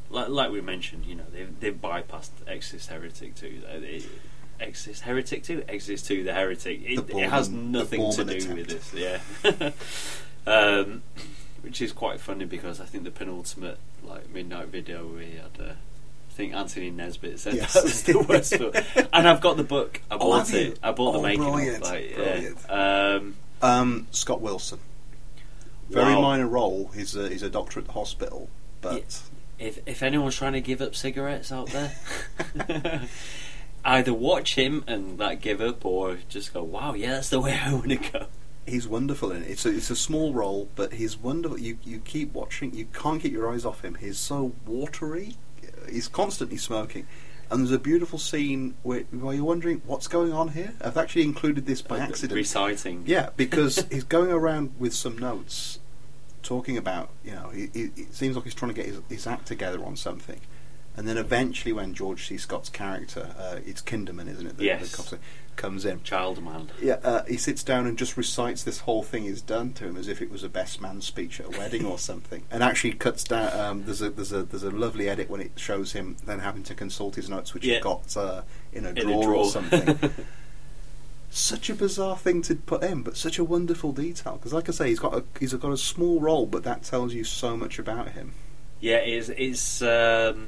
[0.09, 3.61] like, like we mentioned, you know, they've they've bypassed Exorcist Heretic too.
[3.67, 4.05] It-
[4.59, 6.81] Exorcist Heretic 2, Exorcist 2, the Heretic.
[6.83, 8.55] It, The it has nothing to do attempt.
[8.55, 9.71] with this, yeah.
[10.47, 11.03] um,
[11.61, 15.65] which is quite funny because I think the penultimate like midnight video we had.
[15.65, 17.73] Uh, I think Anthony Nesbitt said Yes.
[17.73, 18.73] that was the worst film,
[19.13, 20.01] and I've got the book.
[20.09, 20.59] I Oh, bought you?
[20.59, 20.79] it.
[20.81, 21.81] I bought the Oh, making brilliant, of.
[21.83, 22.57] Like, brilliant.
[22.67, 23.15] Yeah.
[23.19, 24.79] Um, um, Scott Wilson.
[25.89, 26.21] Very Wow.
[26.21, 26.89] minor role.
[26.95, 28.49] He's a, he's a doctor at the hospital,
[28.81, 29.21] but
[29.59, 31.93] if if anyone's trying to give up cigarettes out there,
[33.85, 37.59] either watch him and like give up, or just go, "Wow, yeah, that's the way
[37.63, 38.27] I want to go."
[38.65, 39.49] he's wonderful in it.
[39.49, 41.59] It's a, it's a small role, but he's wonderful.
[41.59, 42.73] You you keep watching.
[42.73, 43.95] You can't keep your eyes off him.
[43.95, 45.35] He's so watery.
[45.89, 47.07] He's constantly smoking.
[47.49, 50.73] And there's a beautiful scene where, where you're wondering what's going on here.
[50.81, 52.35] I've actually included this by Like, accident.
[52.35, 53.03] Reciting.
[53.05, 55.79] Yeah, because he's going around with some notes,
[56.41, 57.49] talking about you know.
[57.49, 60.39] He, he, it seems like he's trying to get his, his act together on something,
[60.95, 62.37] and then eventually, when George C.
[62.37, 64.57] Scott's character, uh, it's Kinderman, isn't it?
[64.57, 64.91] The, Yes.
[65.09, 65.19] the
[65.55, 66.01] comes in.
[66.01, 66.71] Child man.
[66.81, 69.97] Yeah, uh, he sits down and just recites this whole thing he's done to him
[69.97, 72.93] as if it was a best man speech at a wedding or something, and actually
[72.93, 73.59] cuts down.
[73.59, 76.63] Um, there's a there's a there's a lovely edit when it shows him then having
[76.63, 77.75] to consult his notes, which Yeah.
[77.75, 79.35] he got uh, in a In drawer, a drawer.
[79.35, 80.09] or something.
[81.29, 84.33] such a bizarre thing to put in, but such a wonderful detail.
[84.33, 87.13] Because, like I say, he's got a he's got a small role, but that tells
[87.13, 88.33] you so much about him.
[88.79, 90.47] Yeah, it's it's um,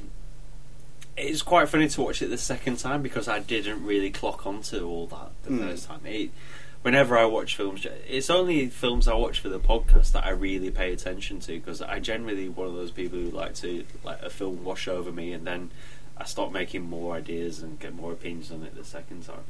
[1.17, 4.85] it's quite funny to watch it the second time because I didn't really clock onto
[4.87, 5.59] all that the Mm.
[5.69, 6.01] first time.
[6.05, 6.31] It,
[6.81, 10.71] whenever I watch films, it's only films I watch for the podcast that I really
[10.71, 14.29] pay attention to because I generally one of those people who like to let a
[14.29, 15.71] film wash over me and then
[16.17, 19.43] I start making more ideas and get more opinions on it the second time.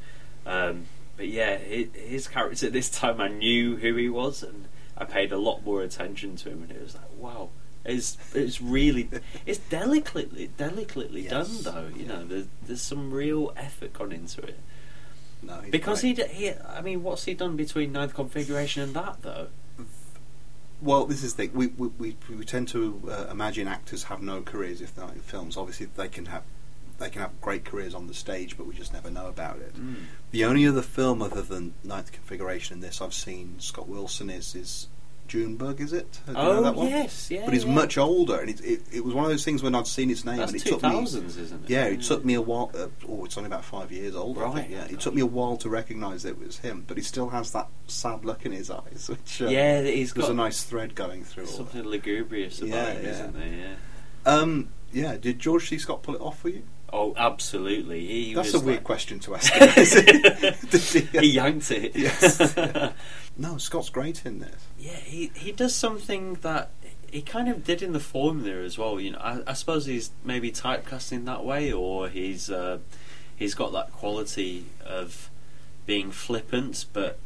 [0.46, 0.84] Um,
[1.16, 5.32] but yeah, hi- his character this time I knew who he was and I paid
[5.32, 7.48] a lot more attention to him and it was like wow.
[7.86, 9.08] It's it's really
[9.46, 11.30] it's delicately delicately Yes.
[11.30, 11.96] done though.
[11.98, 14.58] You know, there's there's some real effort gone into it
[15.42, 19.22] No, he's because he, he I mean, what's he done between ninth configuration and that
[19.22, 19.48] though?
[20.82, 21.52] Well, this is the thing.
[21.54, 25.14] We, we, we, we tend to uh, imagine actors have no careers if they're not
[25.14, 25.56] in films.
[25.56, 26.42] Obviously, they can have
[26.98, 29.74] they can have great careers on the stage, but we just never know about it.
[30.32, 34.54] The only other film other than Ninth Configuration in this I've seen Scott Wilson is
[34.54, 34.88] is
[35.28, 36.20] Junebug, is it?
[36.26, 36.88] Do you know Oh that one?
[36.88, 37.44] yes, yeah.
[37.44, 37.72] But he's yeah.
[37.74, 40.24] much older, and it, it, it was one of those things when I'd seen his
[40.24, 40.90] name, That's and it two took me.
[40.90, 41.70] thousands, isn't it?
[41.70, 42.70] Yeah, it took me a while.
[42.74, 44.38] Uh, oh, it's only about five years old.
[44.38, 44.70] I Right, think.
[44.70, 44.94] Yeah, okay.
[44.94, 47.68] it took me a while to recognise it was him, but he still has that
[47.86, 51.24] sad look in his eyes, which uh, Yeah, he's there's got a nice thread going
[51.24, 51.56] through all that.
[51.56, 53.10] something lugubrious about Yeah, him, yeah.
[53.10, 53.48] isn't there?
[54.26, 54.32] Yeah.
[54.32, 55.16] Um, yeah.
[55.16, 55.78] Did George C.
[55.78, 56.62] Scott pull it off for you?
[56.92, 58.06] Oh, absolutely.
[58.06, 59.52] He That's a weird like- question to ask.
[60.72, 61.94] He, he yanked it.
[61.96, 62.94] Yes.
[63.36, 64.66] no, Scott's great in this.
[64.78, 66.70] Yeah, he he does something that
[67.10, 69.00] he kind of did in the formula as well.
[69.00, 72.78] You know, I, I suppose he's maybe typecasting that way, or he's uh,
[73.34, 75.28] he's got that quality of
[75.86, 77.18] being flippant but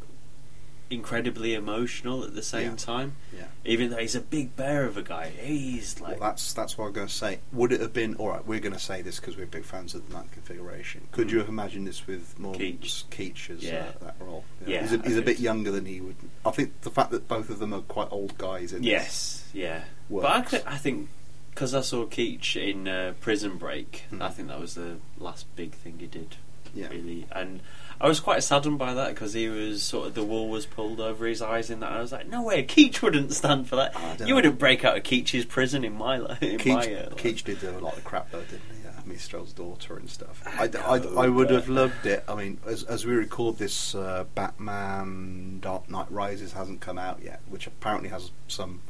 [0.91, 2.75] incredibly emotional at the same Yeah.
[2.75, 3.15] time.
[3.35, 3.45] Yeah.
[3.65, 6.87] Even though he's a big bear of a guy, he's like Well, that's that's what
[6.87, 7.39] I'm going to say.
[7.53, 8.45] Would it have been all right?
[8.45, 11.07] We're going to say this because we're big fans of the Ninth Configuration.
[11.11, 11.31] Could Mm.
[11.31, 13.05] you have imagined this with more Keach.
[13.09, 13.91] Keach as Yeah.
[14.01, 14.43] uh, that role?
[14.67, 16.15] Yeah, he's a, he's a bit younger than he would.
[16.45, 19.83] I think the fact that both of them are quite old guys in yes, yeah.
[20.09, 20.23] Works.
[20.27, 21.09] But I, could, I think
[21.51, 24.21] because I saw Keach in uh, Prison Break, Hmm.
[24.21, 26.35] I think that was the last big thing he did.
[26.73, 27.27] yeah, really.
[27.31, 27.59] And
[28.01, 30.99] I was quite saddened by that because he was sort of the wool was pulled
[30.99, 31.91] over his eyes in that.
[31.91, 33.93] I was like, no way, Keach wouldn't stand for that.
[34.19, 34.35] You know.
[34.35, 36.41] wouldn't break out of Keach's prison in my life.
[36.41, 37.15] In Keach, my, uh, life.
[37.17, 38.87] Keach did do a lot of crap though, didn't he?
[38.87, 40.41] Uh, Mistral's daughter and stuff.
[40.47, 42.23] I I, I, I would have loved it.
[42.27, 47.21] I mean, as, as we record this, uh, Batman Dark Knight Rises hasn't come out
[47.23, 48.81] yet, which apparently has some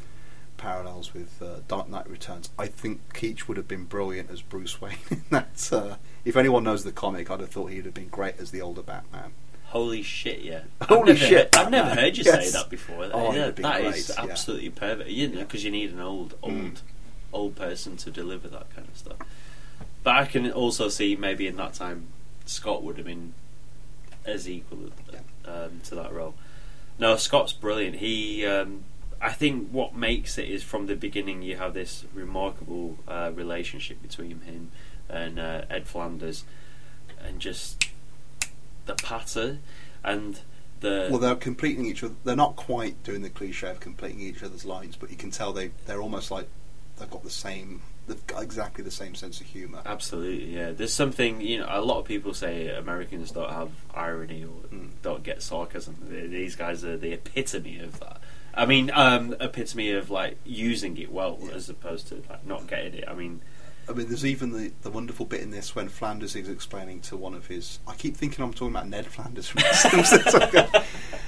[0.65, 2.50] parallels with uh, Dark Knight Returns.
[2.58, 5.69] I think Keach would have been brilliant as Bruce Wayne in that.
[5.71, 8.62] Uh, if anyone knows the comic, I'd have thought he'd have been great as the
[8.62, 9.32] older Batman.
[9.65, 10.62] Holy shit, yeah.
[10.84, 12.52] Holy I've never, shit, I've never heard you Yes.
[12.52, 13.10] say that before.
[13.12, 14.24] Oh, yeah, that great, is yeah.
[14.24, 15.10] absolutely perfect.
[15.10, 15.43] You know, Yeah.
[15.43, 16.78] because you need an old, old, Mm.
[17.34, 19.17] old person to deliver that kind of stuff.
[20.04, 22.08] But I can also see maybe in that time
[22.45, 23.34] Scott would have been
[24.26, 24.89] as equal
[25.45, 26.36] um, to that role.
[27.00, 27.95] No, Scott's brilliant.
[27.95, 28.84] He, um,
[29.21, 34.01] I think, what makes it is from the beginning you have this remarkable uh, relationship
[34.01, 34.71] between him
[35.10, 36.43] and uh, Ed Flanders,
[37.23, 37.89] and just
[38.86, 39.60] the patter
[40.03, 40.39] and
[40.79, 42.15] the Well, they're completing each other.
[42.23, 45.53] They're not quite doing the cliche of completing each other's lines, but you can tell
[45.53, 46.47] they they're almost like
[46.97, 47.81] they've got the same.
[48.07, 49.81] They've got exactly the same sense of humour.
[49.86, 50.71] Absolutely, yeah.
[50.71, 51.67] There's something you know.
[51.69, 54.89] A lot of people say Americans don't have irony or Mm.
[55.03, 55.97] don't get sarcasm.
[56.10, 58.20] These guys are the epitome of that.
[58.53, 61.51] I mean, um, epitome of like using it well Yeah.
[61.53, 63.05] as opposed to like not getting it.
[63.07, 63.41] I mean,
[63.89, 67.17] I mean, there's even the, the wonderful bit in this when Flanders is explaining to
[67.17, 67.79] one of his.
[67.87, 70.83] I keep thinking I'm talking about Ned Flanders from The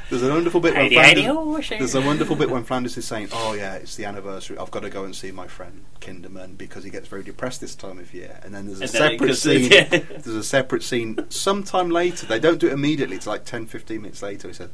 [0.10, 3.54] there's a wonderful bit when Flanders, there's a wonderful bit when Flanders is saying, "Oh
[3.54, 4.58] yeah, it's the anniversary.
[4.58, 7.74] I've got to go and see my friend Kinderman because he gets very depressed this
[7.74, 9.72] time of year." And then there's a And separate scene.
[9.72, 9.86] yeah.
[9.90, 12.28] There's a separate scene sometime later.
[12.28, 13.16] They don't do it immediately.
[13.16, 14.48] It's like 10, 15 minutes later.
[14.50, 14.70] He said.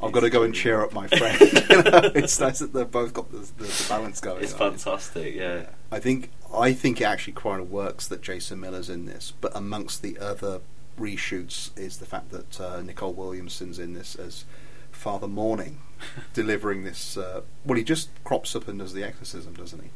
[0.00, 1.40] I've got to go and cheer up my friend.
[1.40, 4.42] you know, it's nice that they've both got the, the, the balance going.
[4.42, 4.72] it's on.
[4.72, 5.34] fantastic.
[5.34, 5.66] Yeah.
[5.90, 10.02] I think I think it actually quite works that Jason Miller's in this, but amongst
[10.02, 10.60] the other
[10.98, 14.44] reshoots is the fact that uh, Nicol Williamson's in this as
[14.90, 15.80] Father Morning,
[16.34, 17.16] delivering this.
[17.16, 19.90] Uh, well, he just crops up and does the exorcism, doesn't he?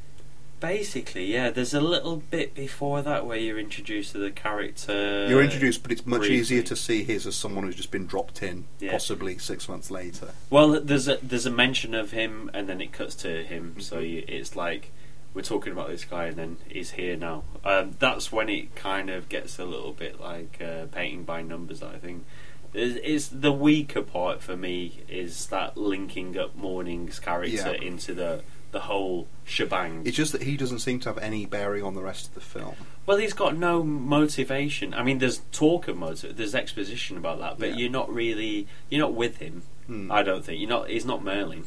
[0.62, 1.50] Basically, yeah.
[1.50, 5.26] There's a little bit before that where you're introduced to the character.
[5.28, 6.36] You're introduced, but it's much briefly.
[6.36, 8.92] easier to see his as someone who's just been dropped in, Yeah.
[8.92, 10.28] possibly six months later.
[10.50, 13.80] Well, there's a there's a mention of him, and then it cuts to him.
[13.80, 14.10] So Mhm.
[14.10, 14.92] you, it's like
[15.34, 17.42] we're talking about this guy, and then he's here now.
[17.64, 21.82] Um, that's when it kind of gets a little bit like uh, painting by numbers.
[21.82, 22.24] I think
[22.72, 27.88] it's, it's the weaker part for me is that linking up Morning's character Yeah.
[27.88, 30.02] into the the whole shebang.
[30.04, 32.40] It's just that he doesn't seem to have any bearing on the rest of the
[32.40, 32.74] film.
[33.06, 34.94] Well, he's got no motivation.
[34.94, 37.76] I mean, there's talk of motive, there's exposition about that, but Yeah.
[37.76, 39.62] you're not really you're not with him.
[39.86, 40.10] Hmm.
[40.10, 40.88] I don't think you're not.
[40.88, 41.66] He's not Merlin.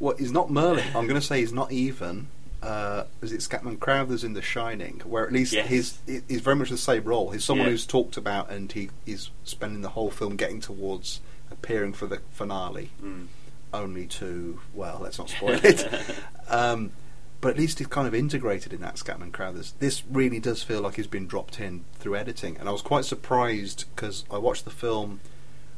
[0.00, 0.84] Well, he's not Merlin.
[0.94, 2.28] I'm going to say he's not even.
[2.62, 5.68] Uh, is it Scatman Crothers in The Shining, where at least Yes.
[5.68, 7.30] he's he's very much the same role.
[7.30, 7.70] He's someone Yeah.
[7.72, 11.20] who's talked about, and he is spending the whole film getting towards
[11.52, 13.26] appearing for the finale, Mm.
[13.72, 15.88] Only to well, let's not spoil it.
[16.48, 16.92] um,
[17.40, 19.74] but at least he's kind of integrated in that Scatman Crothers.
[19.78, 23.04] This really does feel like he's been dropped in through editing, and I was quite
[23.04, 25.20] surprised because I watched the film,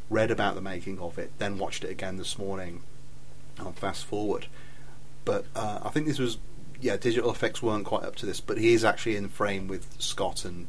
[0.09, 2.83] read about the making of it, then watched it again this morning
[3.59, 4.47] on fast forward.
[5.25, 6.39] But uh, I think this was
[6.81, 10.01] yeah, digital effects weren't quite up to this, but he is actually in frame with
[10.01, 10.67] Scott and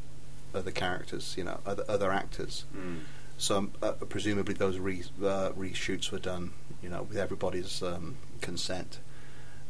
[0.53, 2.65] other characters, you know, other other actors.
[2.75, 2.99] Mm.
[3.41, 6.51] So um, uh, presumably those re- uh, reshoots were done,
[6.83, 8.99] you know, with everybody's um, consent.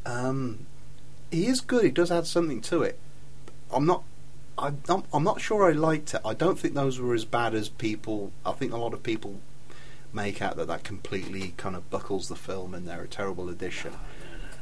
[0.05, 0.67] Um,
[1.31, 1.85] he is good.
[1.85, 2.99] He does add something to it.
[3.71, 4.03] I'm not.
[4.57, 6.21] I'm, I'm not sure I liked it.
[6.25, 8.33] I don't think those were as bad as people.
[8.45, 9.39] I think a lot of people
[10.11, 13.93] make out that that completely kind of buckles the film and they're a terrible addition.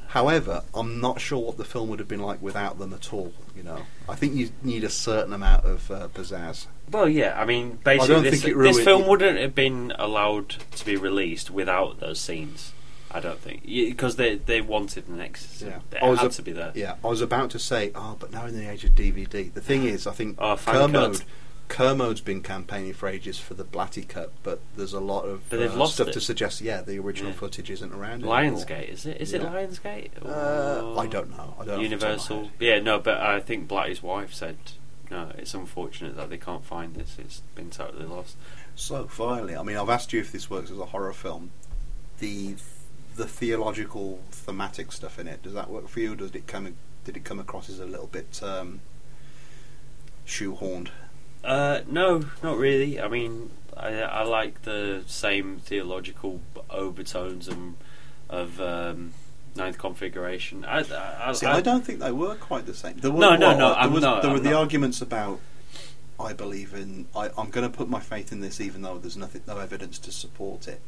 [0.10, 3.32] However, I'm not sure what the film would have been like without them at all.
[3.56, 6.66] You know, I think you need a certain amount of uh, pizzazz.
[6.92, 7.40] Well, yeah.
[7.40, 12.00] I mean, basically, don't this, this film wouldn't have been allowed to be released without
[12.00, 12.74] those scenes.
[13.12, 15.70] I don't think because they they wanted an exorcism.
[15.92, 15.98] Yeah.
[16.00, 16.72] It I was had a- to be there.
[16.74, 19.62] Yeah, I was about to say, oh, but now in the age of DVD, the
[19.62, 21.22] thing is, I think Oh, Kermode.
[21.70, 25.60] Kermode's been campaigning for ages for the Blatty cut, but there's a lot of But
[25.60, 26.14] they've uh, lost stuff it.
[26.14, 27.38] to suggest, yeah, the original Yeah.
[27.38, 28.24] footage isn't around.
[28.24, 29.22] Lionsgate is it?
[29.22, 29.50] Is it Yeah.
[29.50, 30.10] Lionsgate?
[30.26, 31.38] Uh, Or I don't know.
[31.38, 31.50] I don't know.
[31.50, 32.42] off the top of my Universal.
[32.44, 32.52] head.
[32.60, 34.58] Yeah, no, but I think Blatty's wife said,
[35.12, 37.16] "No, it's unfortunate that they can't find this.
[37.20, 38.36] It's been totally lost."
[38.76, 41.52] So finally, I mean, I've asked you if this works as a horror film.
[42.20, 42.56] The
[43.16, 46.14] the theological, thematic stuff in it does that work for you?
[46.14, 48.82] Or did it come did it come across as a little bit um,
[50.26, 50.90] shoehorned?
[51.44, 53.00] Uh, no, not really.
[53.00, 57.76] I mean, I, I like the same theological overtones and
[58.30, 59.14] of um,
[59.56, 60.64] ninth configuration.
[60.66, 60.84] I,
[61.30, 62.98] I, See, I, don't think they were quite the same.
[62.98, 64.60] There were, No, no, well, no, There, was, not- there were I'm the not.
[64.60, 65.40] arguments about.
[66.20, 67.08] I believe in.
[67.16, 69.98] I, I'm going to put my faith in this, even though there's nothing, no evidence
[70.00, 70.82] to support it,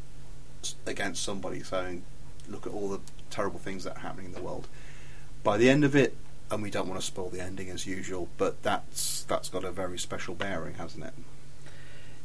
[0.86, 2.04] against somebody saying,
[2.50, 3.00] "Look at all the
[3.30, 4.68] terrible things that are happening in the world."
[5.42, 6.18] By the end of it,
[6.52, 9.72] and we don't want to spoil the ending as usual, but that's that's got a
[9.72, 11.14] very special bearing, hasn't it?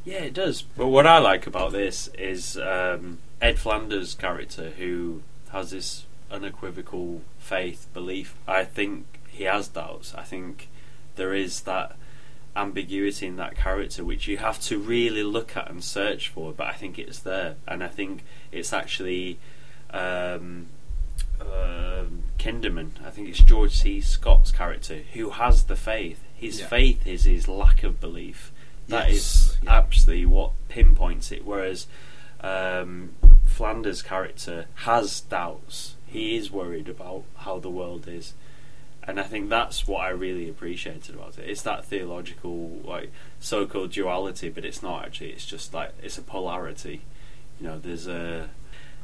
[0.03, 0.61] Yeah, it does.
[0.61, 5.21] But what I like about this is um, Ed Flanders' character, who
[5.51, 8.35] has this unequivocal faith, belief.
[8.47, 10.13] I think he has doubts.
[10.13, 10.67] I think
[11.15, 11.95] there is that
[12.55, 16.51] ambiguity in that character which you have to really look at and search for.
[16.51, 19.39] But I think it's there, and I think it's actually.
[19.89, 20.67] Um,
[21.41, 23.99] um Kinderman, I think it's George C.
[24.01, 26.23] Scott's character who has the faith.
[26.35, 26.67] His Yeah.
[26.67, 28.51] faith is his lack of belief.
[28.87, 29.77] That is Yes, yeah.
[29.77, 31.45] absolutely what pinpoints it.
[31.45, 31.87] Whereas
[32.41, 33.15] um,
[33.45, 35.95] Flanders' character has doubts.
[36.05, 38.33] He is worried about how the world is,
[39.03, 41.49] and I think that's what I really appreciated about it.
[41.49, 45.31] It's that theological, like so-called duality, but it's not actually.
[45.31, 47.01] It's just like it's a polarity.
[47.59, 48.49] You know, there's a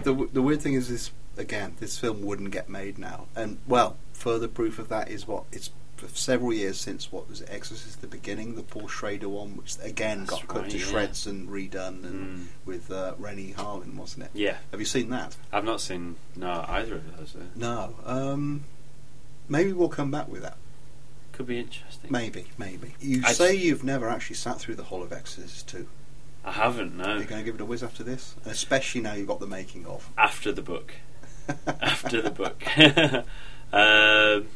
[0.04, 1.76] The w- the weird thing is this again.
[1.80, 5.70] This film wouldn't get made now, and well, further proof of that is what it's
[6.14, 10.20] several years since what was it, Exorcist: The Beginning, the Paul Schrader one, which again
[10.26, 10.86] That's got cut to yeah.
[10.86, 12.46] shreds and redone, and Mm.
[12.66, 14.32] with uh, Renny Harlin, wasn't it?
[14.34, 14.58] yeah.
[14.72, 15.38] Have you seen that?
[15.52, 17.36] I've not seen no either of those.
[17.36, 17.96] uh, No.
[18.06, 18.66] Um,
[19.48, 20.58] maybe we'll come back with that.
[21.32, 22.12] Could be interesting.
[22.12, 22.94] Maybe, maybe.
[23.00, 25.88] You I- say you've never actually sat through the whole of Exorcist 2.
[26.46, 26.96] I haven't.
[26.98, 27.06] No.
[27.16, 28.36] You're going to give it a whiz after this?
[28.44, 30.10] And especially now you've got the making of.
[30.18, 30.94] After the book.
[31.82, 32.64] After the book.
[33.74, 34.48] um,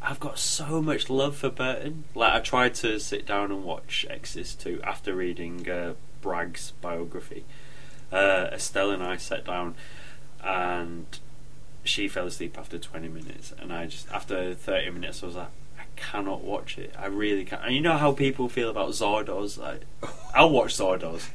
[0.00, 2.04] I've got so much love for Burton.
[2.14, 7.44] Like I tried to sit down and watch Exorcist 2 after reading uh, Bragg's biography.
[8.10, 9.74] Uh, Estelle and I sat down
[10.42, 11.06] and
[11.84, 15.50] she fell asleep after 20 minutes and I just after 30 minutes I was like
[15.78, 16.94] I cannot watch it.
[16.98, 17.64] I really can't.
[17.64, 19.58] And you know how people feel about Zardoz?
[19.58, 19.82] Like
[20.34, 21.28] I'll watch Zardoz.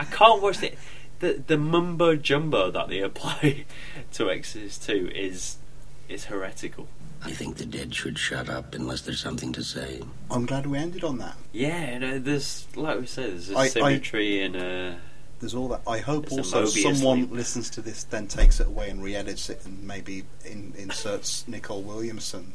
[0.00, 0.78] I can't watch it.
[1.20, 3.64] The the mumbo jumbo that they apply
[4.12, 5.56] to Exodus 2 is
[6.08, 6.88] is heretical.
[7.24, 10.02] I think the dead should shut up unless there's something to say.
[10.30, 11.36] I'm glad we ended on that.
[11.52, 14.96] Yeah, you know, there's like we said, there's a I- I- symmetry and a
[15.40, 15.80] There's all that.
[15.86, 17.32] I hope also someone loop.
[17.32, 21.82] listens to this, then takes it away and re-edits it, and maybe in, inserts Nicol
[21.82, 22.52] Williamson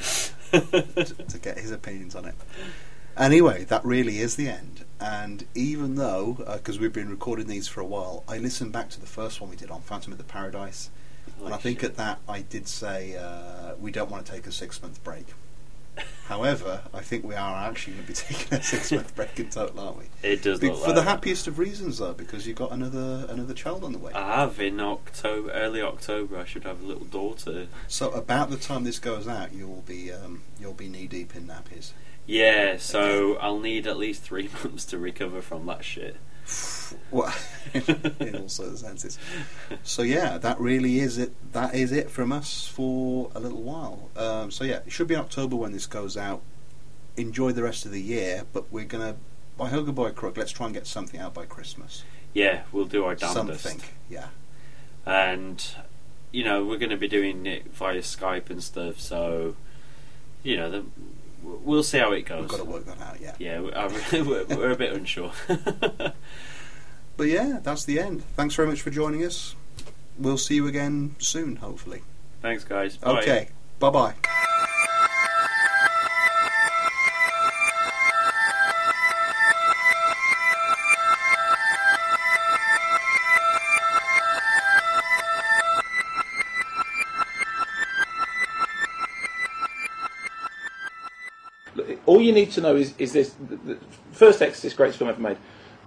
[0.52, 2.34] to, to get his opinions on it.
[3.16, 4.84] Anyway, that really is the end.
[5.00, 9.00] And even though, because we've been recording these for a while, I listened back to
[9.00, 10.90] the first one we did on Phantom of the Paradise,
[11.44, 14.52] and I think at that I did say uh, we don't want to take a
[14.52, 15.26] six-month break.
[16.26, 19.80] However, I think we are actually going to be taking a six-month break in total,
[19.80, 20.04] aren't we?
[20.22, 23.54] it does Be- for like the happiest of reasons, though, because you've got another another
[23.54, 24.12] child on the way.
[24.12, 26.36] I have in October, early October.
[26.38, 27.68] I should have a little daughter.
[27.88, 31.46] So about the time this goes out, you'll be um, you'll be knee deep in
[31.46, 31.92] nappies.
[32.30, 36.16] Yeah, so I'll need at least three months to recover from that shit.
[37.12, 37.32] Well,
[37.72, 39.16] in all sorts of senses.
[39.84, 41.32] So yeah, that really is it.
[41.52, 44.10] That is it from us for a little while.
[44.16, 46.42] Um, so yeah, it should be October when this goes out.
[47.16, 49.14] Enjoy the rest of the year, but we're gonna
[49.56, 50.36] by hook or by crook.
[50.36, 52.02] Let's try and get something out by Christmas.
[52.34, 53.62] Yeah, we'll do our damnedest.
[53.62, 54.28] Something, yeah.
[55.06, 55.64] and
[56.32, 58.98] you know we're going to be doing it via Skype and stuff.
[58.98, 59.54] So
[60.42, 60.84] you know, the,
[61.42, 62.40] we'll see how it goes.
[62.40, 63.20] We've got to work that out.
[63.20, 63.34] Yeah.
[63.38, 65.32] Yeah, we're, we're a bit unsure.
[67.20, 68.22] But yeah, that's the end.
[68.34, 69.54] Thanks very much for joining us.
[70.18, 72.00] We'll see you again soon, hopefully.
[72.40, 72.96] Thanks, guys.
[72.96, 73.20] Bye.
[73.20, 73.48] Okay.
[73.78, 74.14] Bye bye.
[92.40, 93.78] Need to know is, is this: the, the
[94.12, 95.36] first Exorcist, greatest film ever made.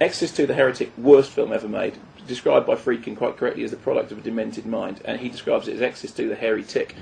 [0.01, 1.97] Exorcist 2, The Heretic, worst film ever made.
[2.27, 5.67] Described by Friedkin quite correctly as the product of a demented mind, and he describes
[5.67, 6.95] it as Exorcist 2, The Hairy Tick.